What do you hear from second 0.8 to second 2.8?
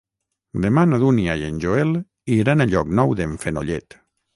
na Dúnia i en Joel iran a